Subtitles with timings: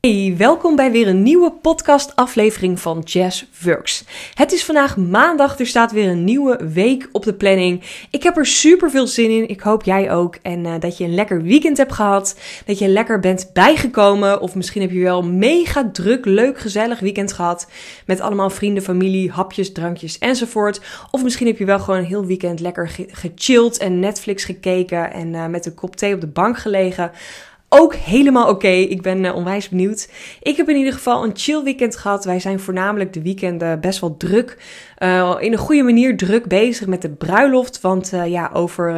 [0.00, 4.04] Hey, welkom bij weer een nieuwe podcast-aflevering van Jazz Works.
[4.34, 7.82] Het is vandaag maandag, er staat weer een nieuwe week op de planning.
[8.10, 10.38] Ik heb er super veel zin in, ik hoop jij ook.
[10.42, 14.40] En uh, dat je een lekker weekend hebt gehad, dat je lekker bent bijgekomen.
[14.40, 17.70] Of misschien heb je wel mega druk, leuk, gezellig weekend gehad.
[18.06, 20.80] Met allemaal vrienden, familie, hapjes, drankjes enzovoort.
[21.10, 25.12] Of misschien heb je wel gewoon een heel weekend lekker ge gechilled en Netflix gekeken.
[25.12, 27.10] En uh, met een kop thee op de bank gelegen
[27.68, 28.68] ook helemaal oké.
[28.68, 30.10] Ik ben uh, onwijs benieuwd.
[30.42, 32.24] Ik heb in ieder geval een chill weekend gehad.
[32.24, 34.56] Wij zijn voornamelijk de weekenden best wel druk.
[34.98, 37.80] Uh, in een goede manier druk bezig met de bruiloft.
[37.80, 38.92] Want uh, ja, over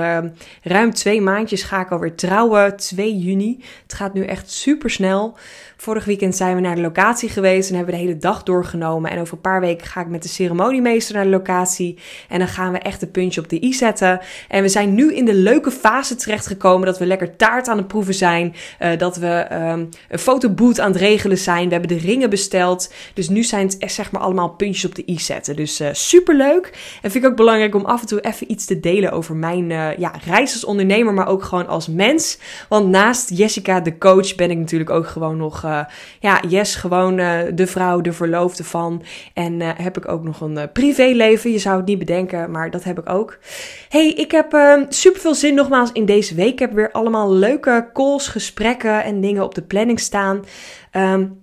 [0.62, 2.76] ruim twee maandjes ga ik alweer trouwen.
[2.76, 3.64] 2 juni.
[3.82, 5.36] Het gaat nu echt super snel.
[5.80, 9.10] Vorig weekend zijn we naar de locatie geweest en hebben de hele dag doorgenomen.
[9.10, 11.98] En over een paar weken ga ik met de ceremoniemeester naar de locatie.
[12.28, 14.20] En dan gaan we echt een puntje op de i zetten.
[14.48, 17.88] En we zijn nu in de leuke fase terechtgekomen dat we lekker taart aan het
[17.88, 18.54] proeven zijn.
[18.80, 21.66] Uh, dat we um, een fotoboot aan het regelen zijn.
[21.66, 22.92] We hebben de ringen besteld.
[23.14, 25.56] Dus nu zijn het zeg maar allemaal puntjes op de i zetten.
[25.56, 26.98] Dus super leuk.
[27.02, 29.70] En vind ik ook belangrijk om af en toe even iets te delen over mijn
[29.70, 32.38] uh, ja, reis als ondernemer, maar ook gewoon als mens.
[32.68, 35.84] Want naast Jessica, de coach, ben ik natuurlijk ook gewoon nog uh,
[36.20, 37.16] ja, yes, gewoon
[37.54, 39.02] de vrouw, de verloofde van.
[39.34, 41.52] En heb ik ook nog een privéleven.
[41.52, 43.38] Je zou het niet bedenken, maar dat heb ik ook.
[43.88, 46.52] Hey, ik heb super veel zin nogmaals in deze week.
[46.52, 50.44] Ik heb weer allemaal leuke calls, gesprekken en dingen op de planning staan.
[50.92, 51.39] Um,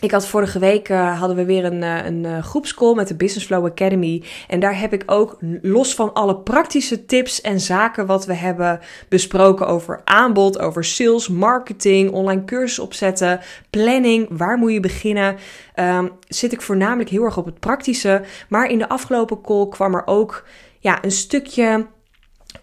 [0.00, 3.46] ik had vorige week uh, hadden we weer een, een uh, groepscall met de Business
[3.46, 4.22] Flow Academy.
[4.48, 8.80] En daar heb ik ook los van alle praktische tips en zaken wat we hebben
[9.08, 15.36] besproken over aanbod, over sales, marketing, online cursus opzetten, planning, waar moet je beginnen,
[15.76, 18.22] um, zit ik voornamelijk heel erg op het praktische.
[18.48, 20.44] Maar in de afgelopen call kwam er ook
[20.78, 21.86] ja, een stukje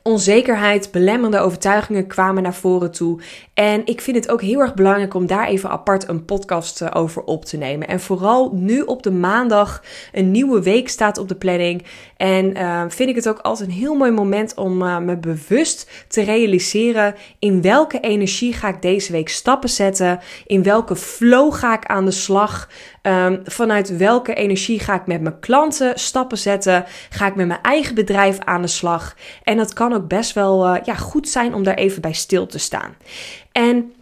[0.04, 3.22] onzekerheid, belemmerende overtuigingen kwamen naar voren toe.
[3.54, 6.90] En ik vind het ook heel erg belangrijk om daar even apart een podcast eh,
[6.94, 7.88] over op te nemen.
[7.88, 11.86] En vooral nu op de maandag een nieuwe week staat op de planning.
[12.18, 16.06] En uh, vind ik het ook altijd een heel mooi moment om uh, me bewust
[16.08, 21.74] te realiseren in welke energie ga ik deze week stappen zetten, in welke flow ga
[21.74, 22.70] ik aan de slag.
[23.02, 26.86] Um, vanuit welke energie ga ik met mijn klanten stappen zetten?
[27.10, 29.16] Ga ik met mijn eigen bedrijf aan de slag?
[29.44, 32.46] En dat kan ook best wel uh, ja, goed zijn om daar even bij stil
[32.46, 32.96] te staan.
[33.52, 33.94] En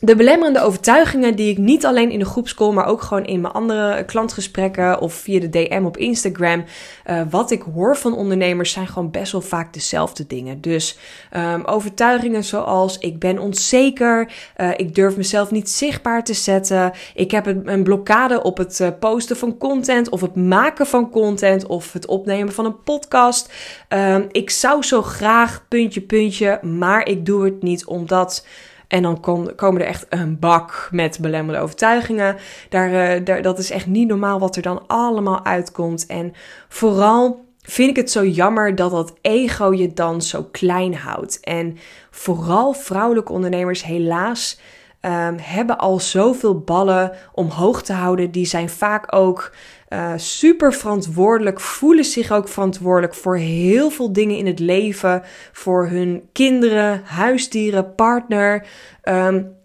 [0.00, 3.52] de belemmerende overtuigingen die ik niet alleen in de groepscall, maar ook gewoon in mijn
[3.52, 6.64] andere klantgesprekken of via de DM op Instagram,
[7.06, 10.60] uh, wat ik hoor van ondernemers zijn gewoon best wel vaak dezelfde dingen.
[10.60, 10.98] Dus
[11.36, 17.30] um, overtuigingen zoals ik ben onzeker, uh, ik durf mezelf niet zichtbaar te zetten, ik
[17.30, 21.92] heb een blokkade op het uh, posten van content of het maken van content of
[21.92, 23.52] het opnemen van een podcast.
[23.88, 28.44] Um, ik zou zo graag puntje puntje, maar ik doe het niet omdat
[28.88, 32.36] en dan kom, komen er echt een bak met belemmerende overtuigingen.
[32.68, 36.06] Daar, uh, daar, dat is echt niet normaal wat er dan allemaal uitkomt.
[36.06, 36.32] En
[36.68, 41.40] vooral vind ik het zo jammer dat dat ego je dan zo klein houdt.
[41.40, 41.78] En
[42.10, 44.60] vooral vrouwelijke ondernemers, helaas.
[45.00, 48.30] Um, hebben al zoveel ballen omhoog te houden.
[48.30, 49.52] Die zijn vaak ook
[49.88, 55.22] uh, super verantwoordelijk, voelen zich ook verantwoordelijk voor heel veel dingen in het leven.
[55.52, 58.66] Voor hun kinderen, huisdieren, partner.
[59.02, 59.56] Um,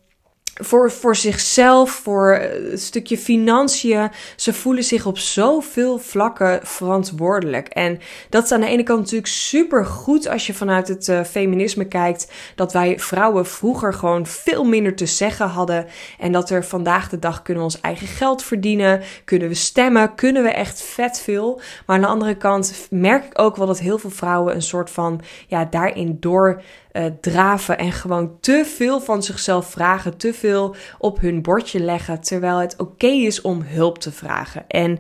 [0.54, 2.40] voor, voor zichzelf, voor
[2.72, 4.10] een stukje financiën.
[4.36, 7.68] Ze voelen zich op zoveel vlakken verantwoordelijk.
[7.68, 8.00] En
[8.30, 11.86] dat is aan de ene kant natuurlijk super goed als je vanuit het uh, feminisme
[11.86, 12.32] kijkt.
[12.56, 15.86] Dat wij vrouwen vroeger gewoon veel minder te zeggen hadden.
[16.20, 19.02] En dat er vandaag de dag kunnen we ons eigen geld verdienen.
[19.26, 20.16] Kunnen we stemmen.
[20.16, 21.62] Kunnen we echt vet veel.
[21.86, 24.90] Maar aan de andere kant merk ik ook wel dat heel veel vrouwen een soort
[24.90, 26.62] van ja, daarin door
[26.94, 32.22] uh, draven en gewoon te veel van zichzelf vragen, te veel op hun bordje leggen,
[32.22, 34.66] terwijl het oké is om hulp te vragen.
[34.68, 35.00] En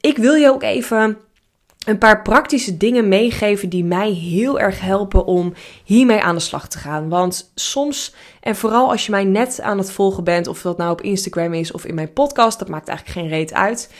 [0.00, 1.18] ik wil je ook even
[1.86, 5.52] een paar praktische dingen meegeven die mij heel erg helpen om
[5.84, 7.08] hiermee aan de slag te gaan.
[7.08, 10.90] Want soms, en vooral als je mij net aan het volgen bent, of dat nou
[10.90, 13.90] op Instagram is of in mijn podcast, dat maakt eigenlijk geen reet uit.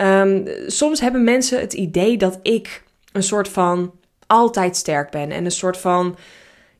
[0.00, 2.82] Um, soms hebben mensen het idee dat ik
[3.12, 3.92] een soort van
[4.26, 6.16] altijd sterk ben en een soort van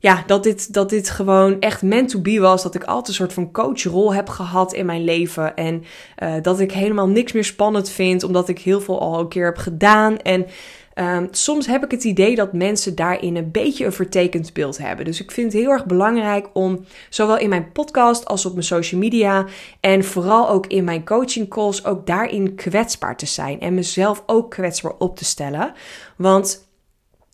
[0.03, 2.63] ja, dat dit, dat dit gewoon echt meant to be was.
[2.63, 5.57] Dat ik altijd een soort van coachrol heb gehad in mijn leven.
[5.57, 5.85] En
[6.23, 9.45] uh, dat ik helemaal niks meer spannend vind, omdat ik heel veel al een keer
[9.45, 10.19] heb gedaan.
[10.19, 10.47] En
[10.95, 15.05] um, soms heb ik het idee dat mensen daarin een beetje een vertekend beeld hebben.
[15.05, 18.65] Dus ik vind het heel erg belangrijk om zowel in mijn podcast als op mijn
[18.65, 19.47] social media
[19.81, 24.51] en vooral ook in mijn coaching calls ook daarin kwetsbaar te zijn en mezelf ook
[24.51, 25.73] kwetsbaar op te stellen.
[26.17, 26.71] Want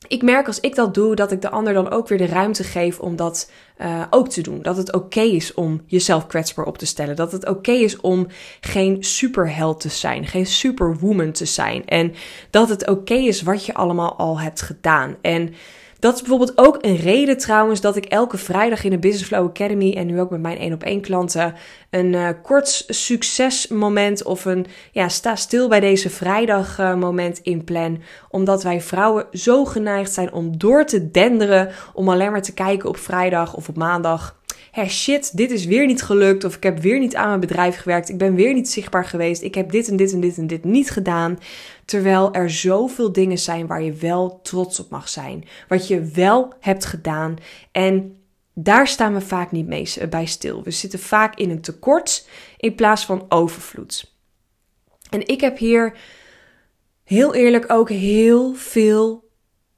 [0.06, 2.65] ik merk als ik dat doe, dat ik de ander dan ook weer de ruimte
[2.65, 4.62] geef om dat uh, ook te doen.
[4.62, 7.17] Dat het oké is om jezelf kwetsbaar op te stellen.
[7.17, 8.27] Dat het oké is om
[8.61, 11.87] geen superheld te zijn, geen superwoman te zijn.
[11.87, 12.15] En
[12.50, 15.17] dat het oké is wat je allemaal al hebt gedaan.
[15.21, 15.55] En
[15.99, 19.47] dat is bijvoorbeeld ook een reden trouwens dat ik elke vrijdag in de Business Flow
[19.47, 21.55] Academy en nu ook met mijn 1 op 1 klanten
[21.91, 28.03] een uh, kort succesmoment of een ja, sta stil bij deze vrijdag uh, moment inplan.
[28.29, 32.89] Omdat wij vrouwen zo geneigd zijn om door te denderen, om alleen maar te kijken
[32.89, 34.38] op vrijdag of op maandag
[34.79, 36.45] hey shit, dit is weer niet gelukt.
[36.45, 38.09] Of ik heb weer niet aan mijn bedrijf gewerkt.
[38.09, 39.43] Ik ben weer niet zichtbaar geweest.
[39.43, 41.39] Ik heb dit en dit en dit en dit niet gedaan.
[41.85, 45.45] Terwijl er zoveel dingen zijn waar je wel trots op mag zijn.
[45.69, 47.37] Wat je wel hebt gedaan.
[47.73, 48.17] En
[48.55, 50.63] daar staan we vaak niet mee bij stil.
[50.63, 54.15] We zitten vaak in een tekort in plaats van overvloed.
[55.11, 55.97] En ik heb hier
[57.05, 59.28] heel eerlijk ook heel veel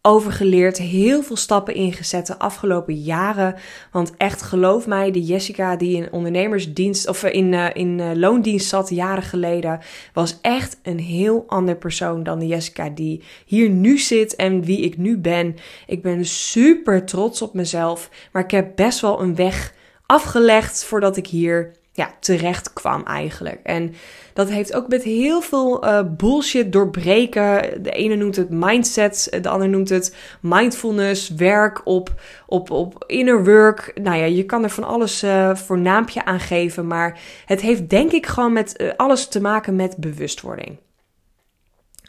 [0.02, 3.54] over geleerd, heel veel stappen ingezet de afgelopen jaren.
[3.92, 8.68] Want echt, geloof mij, de Jessica die in ondernemersdienst of in, uh, in uh, loondienst
[8.68, 9.80] zat jaren geleden,
[10.12, 14.80] was echt een heel ander persoon dan de Jessica die hier nu zit en wie
[14.80, 15.56] ik nu ben.
[15.86, 19.74] Ik ben super trots op mezelf, maar ik heb best wel een weg
[20.06, 23.60] afgelegd voordat ik hier ja, terecht kwam eigenlijk.
[23.62, 23.94] En
[24.34, 27.82] dat heeft ook met heel veel uh, bullshit doorbreken.
[27.82, 33.44] De ene noemt het mindset, de ander noemt het mindfulness, werk op, op, op inner
[33.44, 33.92] work.
[34.02, 37.90] Nou ja, je kan er van alles uh, voor naampje aan geven, maar het heeft
[37.90, 40.78] denk ik gewoon met uh, alles te maken met bewustwording.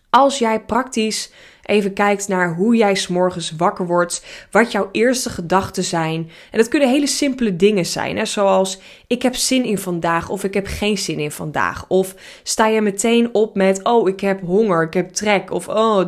[0.10, 1.32] Als jij praktisch
[1.72, 6.30] even kijkt naar hoe jij s'morgens wakker wordt, wat jouw eerste gedachten zijn.
[6.52, 8.26] En dat kunnen hele simpele dingen zijn, hè?
[8.26, 8.80] zoals
[9.12, 11.86] ik heb zin in vandaag of ik heb geen zin in vandaag.
[11.88, 15.52] Of sta je meteen op met, oh ik heb honger, ik heb trek.
[15.52, 16.08] Of oh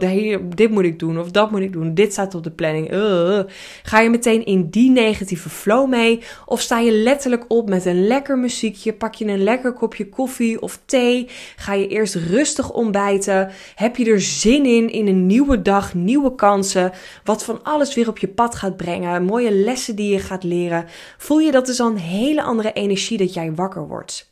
[0.55, 2.93] dit moet ik doen of dat moet ik doen, dit staat op de planning.
[2.93, 3.39] Uh.
[3.83, 6.21] Ga je meteen in die negatieve flow mee?
[6.45, 10.61] Of sta je letterlijk op met een lekker muziekje, pak je een lekker kopje koffie
[10.61, 11.27] of thee?
[11.55, 13.51] Ga je eerst rustig ontbijten?
[13.75, 16.91] Heb je er zin in, in een nieuwe dag, nieuwe kansen,
[17.23, 20.85] wat van alles weer op je pad gaat brengen, mooie lessen die je gaat leren,
[21.17, 24.31] voel je dat is al een hele andere energie dat jij wakker wordt.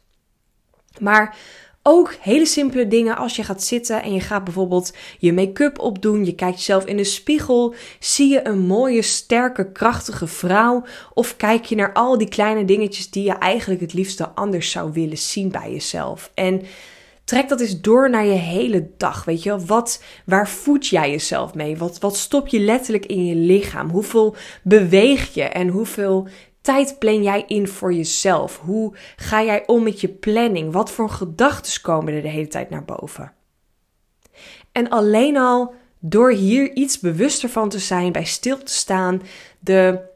[1.00, 1.38] Maar
[1.84, 6.26] ook hele simpele dingen als je gaat zitten en je gaat bijvoorbeeld je make-up opdoen,
[6.26, 11.66] je kijkt jezelf in de spiegel, zie je een mooie, sterke, krachtige vrouw of kijk
[11.66, 15.52] je naar al die kleine dingetjes die je eigenlijk het liefste anders zou willen zien
[15.52, 16.32] bij jezelf.
[16.34, 16.62] En
[17.24, 19.26] Trek dat eens door naar je hele dag.
[19.26, 21.78] Weet je, wat, waar voed jij jezelf mee?
[21.78, 23.90] Wat, wat stop je letterlijk in je lichaam?
[23.90, 26.28] Hoeveel beweeg je en hoeveel
[26.62, 28.60] tijd plan jij in voor jezelf?
[28.60, 30.74] Hoe ga jij om met je planning?
[30.74, 33.34] Wat voor gedachten komen er de hele tijd naar boven?
[34.72, 39.22] En alleen al door hier iets bewuster van te zijn, bij stil te staan,
[39.60, 40.10] de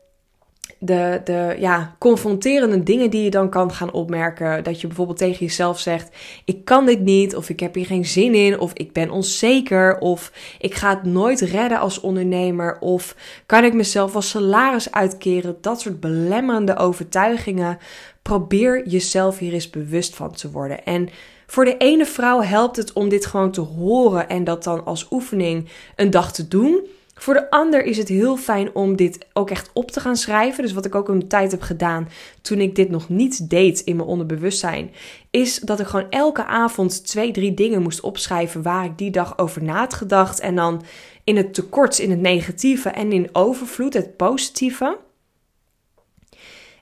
[0.80, 4.64] de, de ja, confronterende dingen die je dan kan gaan opmerken.
[4.64, 8.06] Dat je bijvoorbeeld tegen jezelf zegt: Ik kan dit niet, of ik heb hier geen
[8.06, 13.16] zin in, of ik ben onzeker, of ik ga het nooit redden als ondernemer, of
[13.46, 15.58] kan ik mezelf als salaris uitkeren.
[15.62, 17.78] Dat soort belemmerende overtuigingen.
[18.22, 20.86] Probeer jezelf hier eens bewust van te worden.
[20.86, 21.10] En
[21.48, 25.08] voor de ene vrouw helpt het om dit gewoon te horen en dat dan als
[25.12, 26.88] oefening een dag te doen.
[27.16, 30.64] Voor de ander is het heel fijn om dit ook echt op te gaan schrijven.
[30.64, 32.10] Dus wat ik ook een tijd heb gedaan
[32.42, 34.92] toen ik dit nog niet deed in mijn onderbewustzijn,
[35.30, 39.38] is dat ik gewoon elke avond twee, drie dingen moest opschrijven waar ik die dag
[39.38, 40.40] over na had gedacht.
[40.40, 40.84] En dan
[41.24, 44.98] in het tekort, in het negatieve en in overvloed, het positieve.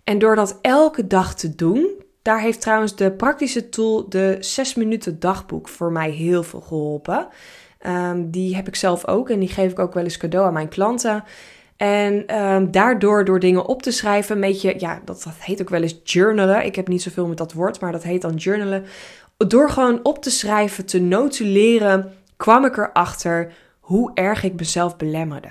[0.04, 1.90] En door dat elke dag te doen,
[2.22, 7.28] daar heeft trouwens de praktische tool, de 6 minuten dagboek, voor mij heel veel geholpen.
[7.88, 10.54] Um, die heb ik zelf ook en die geef ik ook wel eens cadeau aan
[10.54, 11.24] mijn klanten.
[11.78, 15.70] En um, daardoor, door dingen op te schrijven, een beetje, ja, dat, dat heet ook
[15.70, 16.66] wel eens journalen.
[16.66, 18.86] Ik heb niet zoveel met dat woord, maar dat heet dan journalen.
[19.38, 25.50] Door gewoon op te schrijven, te notuleren, kwam ik erachter hoe erg ik mezelf belemmerde.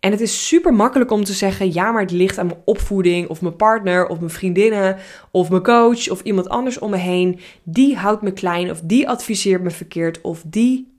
[0.00, 3.28] En het is super makkelijk om te zeggen: ja, maar het ligt aan mijn opvoeding,
[3.28, 4.96] of mijn partner, of mijn vriendinnen,
[5.30, 7.40] of mijn coach, of iemand anders om me heen.
[7.62, 10.91] Die houdt me klein, of die adviseert me verkeerd, of die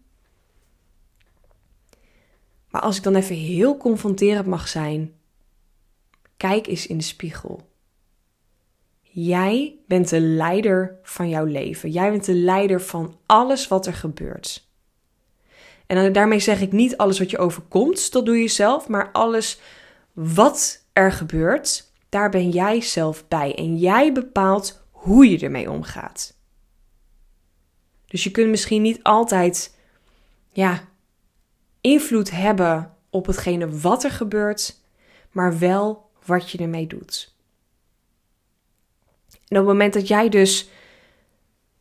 [2.73, 5.13] maar als ik dan even heel confronterend mag zijn,
[6.37, 7.69] kijk eens in de spiegel.
[9.01, 11.91] Jij bent de leider van jouw leven.
[11.91, 14.67] Jij bent de leider van alles wat er gebeurt.
[15.85, 19.59] En daarmee zeg ik niet alles wat je overkomt, dat doe je zelf, maar alles
[20.13, 23.55] wat er gebeurt, daar ben jij zelf bij.
[23.55, 26.37] En jij bepaalt hoe je ermee omgaat.
[28.05, 29.77] Dus je kunt misschien niet altijd,
[30.51, 30.91] ja,
[31.83, 34.79] invloed hebben op hetgene wat er gebeurt,
[35.31, 37.35] maar wel wat je ermee doet.
[39.29, 40.69] En op het moment dat jij dus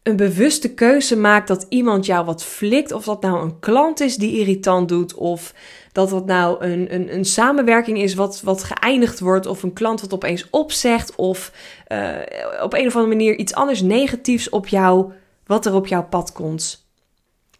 [0.02, 4.16] een bewuste keuze maakt dat iemand jou wat flikt, of dat nou een klant is
[4.16, 5.54] die irritant doet, of
[5.92, 10.00] dat dat nou een, een, een samenwerking is wat, wat geëindigd wordt, of een klant
[10.00, 11.52] wat opeens opzegt, of
[11.88, 12.18] uh,
[12.62, 15.12] op een of andere manier iets anders negatiefs op jou,
[15.46, 16.86] wat er op jouw pad komt.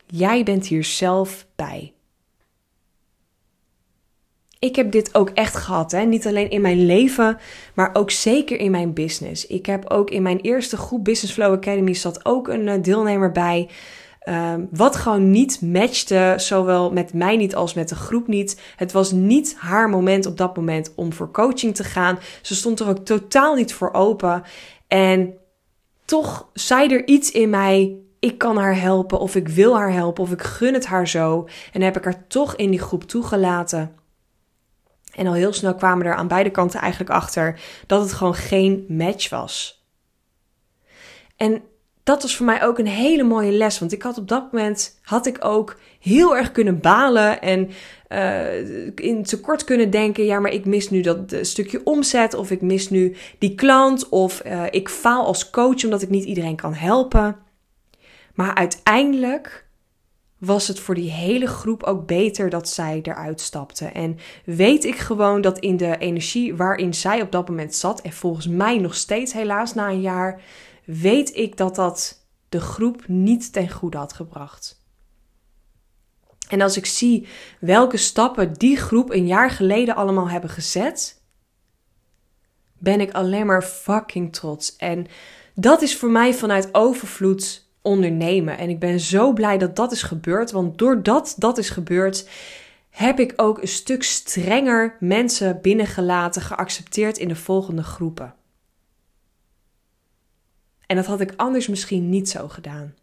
[0.07, 1.93] Jij bent hier zelf bij
[4.63, 5.93] ik heb dit ook echt gehad.
[5.93, 6.05] Hè?
[6.05, 7.39] Niet alleen in mijn leven,
[7.75, 9.47] maar ook zeker in mijn business.
[9.47, 13.33] Ik heb ook in mijn eerste groep Business Flow Academy zat ook een eh, deelnemer
[13.33, 13.69] bij.
[14.29, 18.61] Um, wat gewoon niet matchte, zowel met mij niet als met de groep niet.
[18.77, 22.19] Het was niet haar moment op dat moment om voor coaching te gaan.
[22.43, 24.43] Ze stond er ook totaal niet voor open.
[24.89, 25.35] En
[26.05, 27.97] toch zei er iets in mij.
[28.19, 31.49] Ik kan haar helpen, of ik wil haar helpen, of ik gun het haar zo.
[31.73, 34.02] En heb ik haar toch in die groep toegelaten.
[35.13, 38.85] En al heel snel kwamen er aan beide kanten eigenlijk achter dat het gewoon geen
[38.89, 39.85] match was.
[41.37, 41.63] En
[42.03, 43.79] dat was voor mij ook een hele mooie les.
[43.79, 47.71] Want ik had op dat moment had ik ook heel erg kunnen balen en
[48.09, 50.25] uh, in tekort kunnen denken.
[50.25, 52.35] Ja, maar ik mis nu dat stukje omzet.
[52.35, 54.09] Of ik mis nu die klant.
[54.09, 57.37] Of uh, ik faal als coach omdat ik niet iedereen kan helpen.
[58.35, 59.67] Maar uiteindelijk
[60.45, 63.87] was het voor die hele groep ook beter dat zij eruit stapte.
[63.87, 68.13] En weet ik gewoon dat in de energie waarin zij op dat moment zat, en
[68.13, 70.43] volgens mij nog steeds helaas na een jaar,
[70.85, 74.85] weet ik dat dat de groep niet ten goede had gebracht.
[76.49, 77.27] En als ik zie
[77.61, 81.23] welke stappen die groep een jaar geleden allemaal hebben gezet,
[82.79, 84.77] ben ik alleen maar fucking trots.
[84.77, 85.07] En
[85.55, 88.59] dat is voor mij vanuit overvloed ondernemen.
[88.59, 92.29] En ik ben zo blij dat dat is gebeurd, want doordat dat is gebeurd,
[92.91, 98.35] heb ik ook een stuk strenger mensen binnengelaten, geaccepteerd in de volgende groepen.
[100.87, 102.95] En dat had ik anders misschien niet zo gedaan.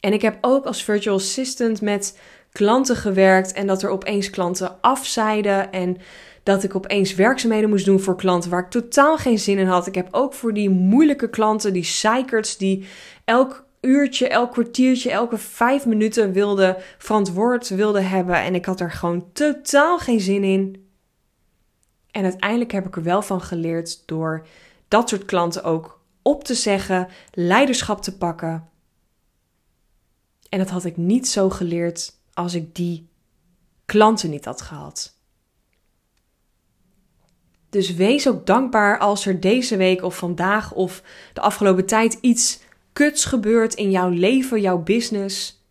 [0.00, 2.18] En ik heb ook als virtual assistant met
[2.52, 5.96] klanten gewerkt en dat er opeens klanten afzeiden en
[6.46, 9.86] dat ik opeens werkzaamheden moest doen voor klanten waar ik totaal geen zin in had.
[9.86, 12.86] Ik heb ook voor die moeilijke klanten, die psychers, die
[13.24, 18.34] elk uurtje, elk kwartiertje, elke vijf minuten wilde verantwoord wilde hebben.
[18.34, 20.88] En ik had er gewoon totaal geen zin in.
[22.10, 24.46] En uiteindelijk heb ik er wel van geleerd door
[24.88, 28.68] dat soort klanten ook op te zeggen, leiderschap te pakken.
[30.48, 33.08] En dat had ik niet zo geleerd als ik die
[33.84, 35.15] klanten niet had gehad.
[37.76, 41.02] Dus wees ook dankbaar als er deze week of vandaag of
[41.32, 42.60] de afgelopen tijd iets
[42.92, 45.66] kuts gebeurt in jouw leven, jouw business.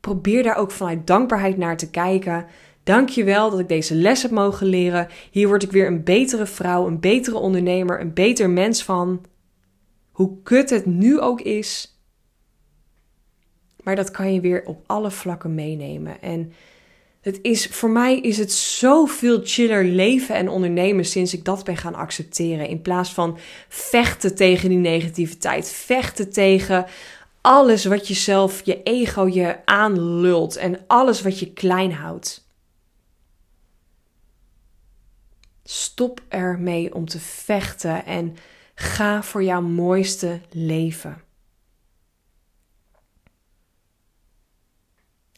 [0.00, 2.46] Probeer daar ook vanuit dankbaarheid naar te kijken.
[2.82, 5.08] Dank je wel dat ik deze les heb mogen leren.
[5.30, 9.24] Hier word ik weer een betere vrouw, een betere ondernemer, een beter mens van.
[10.10, 11.98] Hoe kut het nu ook is.
[13.82, 16.20] Maar dat kan je weer op alle vlakken meenemen.
[16.20, 16.52] En
[17.22, 21.76] het is, voor mij is het zoveel chiller leven en ondernemen sinds ik dat ben
[21.76, 22.68] gaan accepteren.
[22.68, 23.38] In plaats van
[23.68, 26.86] vechten tegen die negativiteit, vechten tegen
[27.40, 32.46] alles wat jezelf, je ego je aanlult en alles wat je klein houdt.
[35.64, 38.36] Stop ermee om te vechten en
[38.74, 41.22] ga voor jouw mooiste leven.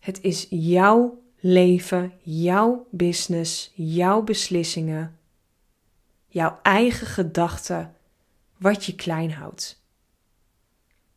[0.00, 5.18] Het is jouw leven, jouw business, jouw beslissingen,
[6.28, 7.94] jouw eigen gedachten,
[8.58, 9.82] wat je klein houdt.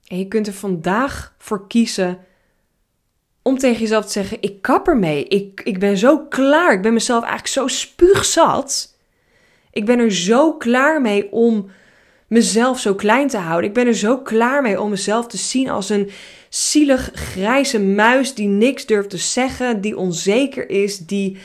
[0.07, 2.19] En je kunt er vandaag voor kiezen
[3.41, 5.23] om tegen jezelf te zeggen: Ik kap ermee.
[5.27, 6.73] Ik, ik ben zo klaar.
[6.73, 8.97] Ik ben mezelf eigenlijk zo spuugzat.
[9.71, 11.69] Ik ben er zo klaar mee om
[12.27, 13.69] mezelf zo klein te houden.
[13.69, 16.11] Ik ben er zo klaar mee om mezelf te zien als een
[16.57, 21.37] zielig grijze muis die niks durft te zeggen, die onzeker is, die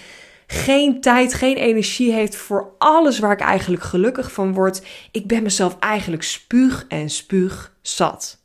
[0.46, 4.82] geen tijd, geen energie heeft voor alles waar ik eigenlijk gelukkig van word.
[5.10, 8.40] Ik ben mezelf eigenlijk spuug en spuug zat.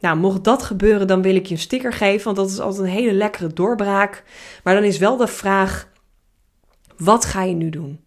[0.00, 2.86] Nou, mocht dat gebeuren, dan wil ik je een sticker geven, want dat is altijd
[2.86, 4.24] een hele lekkere doorbraak.
[4.64, 5.88] Maar dan is wel de vraag:
[6.96, 8.00] wat ga je nu doen?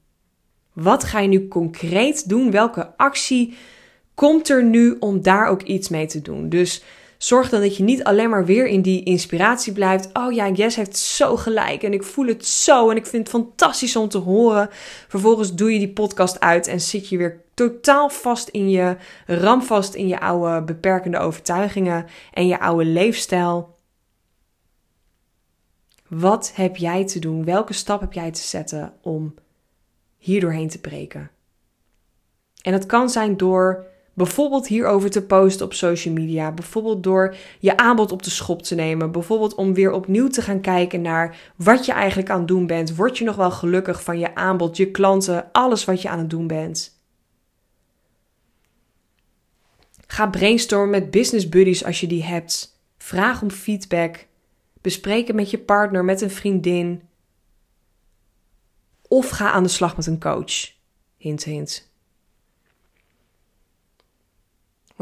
[0.73, 2.51] Wat ga je nu concreet doen?
[2.51, 3.57] Welke actie
[4.15, 6.49] komt er nu om daar ook iets mee te doen?
[6.49, 6.83] Dus
[7.23, 10.09] Zorg dan dat je niet alleen maar weer in die inspiratie blijft.
[10.13, 13.35] Oh ja, Jess heeft zo gelijk en ik voel het zo en ik vind het
[13.35, 14.69] fantastisch om te horen.
[15.07, 19.93] Vervolgens doe je die podcast uit en zit je weer totaal vast in je, ramvast
[19.93, 23.77] in je oude beperkende overtuigingen en je oude leefstijl.
[26.07, 27.45] Wat heb jij te doen?
[27.45, 29.33] Welke stap heb jij te zetten om
[30.17, 31.31] hier doorheen te breken?
[32.61, 37.77] En dat kan zijn door bijvoorbeeld hierover te posten op social media, bijvoorbeeld door je
[37.77, 41.85] aanbod op de schop te nemen, bijvoorbeeld om weer opnieuw te gaan kijken naar wat
[41.85, 42.95] je eigenlijk aan het doen bent.
[42.95, 46.29] Word je nog wel gelukkig van je aanbod, je klanten, alles wat je aan het
[46.29, 47.01] doen bent?
[50.07, 52.81] Ga brainstormen met business buddies als je die hebt.
[52.97, 54.27] Vraag om feedback.
[54.81, 57.01] Bespreek het met je partner, met een vriendin.
[59.01, 60.71] Of ga aan de slag met een coach.
[61.17, 61.92] Hint, hint.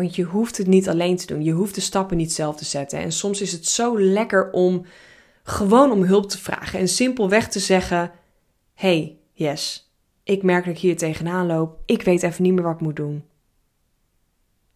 [0.02, 1.44] Want je hoeft het niet alleen te doen.
[1.44, 3.00] Je hoeft de stappen niet zelf te zetten.
[3.00, 4.86] En soms is het zo lekker om
[5.44, 8.12] gewoon om hulp te vragen en simpelweg te zeggen:
[8.74, 9.92] Hey, yes,
[10.24, 11.80] ik merk dat ik hier tegenaan loop.
[11.86, 13.24] Ik weet even niet meer wat ik moet doen.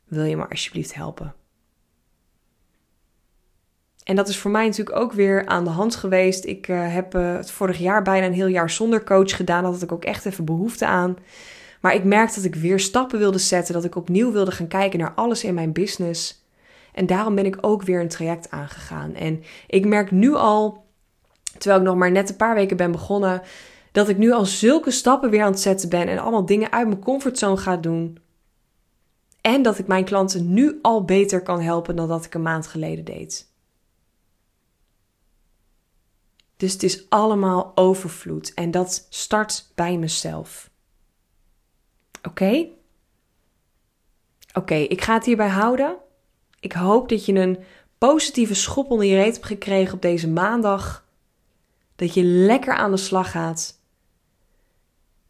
[0.06, 1.36] Wil je me alsjeblieft helpen?
[4.04, 6.46] En dat is voor mij natuurlijk ook weer aan de hand geweest.
[6.46, 9.64] Ik uh, heb uh, het vorig jaar bijna een heel jaar zonder coach gedaan.
[9.64, 11.18] Daar had ik ook echt even behoefte aan.
[11.82, 13.74] Maar ik merkte dat ik weer stappen wilde zetten.
[13.74, 16.44] Dat ik opnieuw wilde gaan kijken naar alles in mijn business.
[16.94, 19.14] En daarom ben ik ook weer een traject aangegaan.
[19.14, 20.86] En ik merk nu al,
[21.58, 23.42] terwijl ik nog maar net een paar weken ben begonnen,
[23.92, 26.88] dat ik nu al zulke stappen weer aan het zetten ben en allemaal dingen uit
[26.88, 28.20] mijn comfortzone ga doen.
[29.42, 32.68] En dat ik mijn klanten nu al beter kan helpen dan dat ik een maand
[32.68, 33.54] geleden deed.
[36.58, 40.70] Dus het is allemaal overvloed en dat start bij mezelf.
[42.28, 42.68] Oké?
[44.54, 45.98] Oké, ik ga het hierbij houden.
[46.60, 47.58] Ik hoop dat je een
[47.98, 51.06] positieve schop onder je reet hebt gekregen op deze maandag.
[51.96, 53.80] Dat je lekker aan de slag gaat.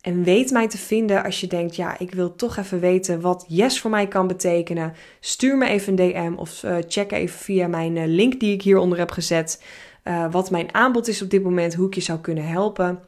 [0.01, 3.45] En weet mij te vinden als je denkt: ja, ik wil toch even weten wat
[3.47, 4.93] yes voor mij kan betekenen.
[5.19, 8.61] Stuur me even een DM of uh, check even via mijn uh, link die ik
[8.61, 9.63] hieronder heb gezet.
[10.03, 13.03] Uh, wat mijn aanbod is op dit moment, hoe ik je zou kunnen helpen.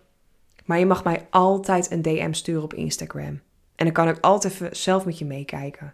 [0.65, 3.39] Maar je mag mij altijd een DM sturen op Instagram.
[3.77, 5.93] En dan kan ik altijd zelf met je meekijken.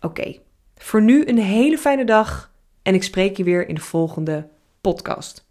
[0.00, 0.40] Oké,
[0.76, 2.52] voor nu een hele fijne dag
[2.82, 4.48] en ik spreek je weer in de volgende
[4.80, 5.47] podcast.